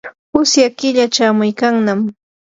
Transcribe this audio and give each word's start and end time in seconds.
usya 0.41 0.67
killa 0.77 1.05
chamuykannami. 1.15 2.09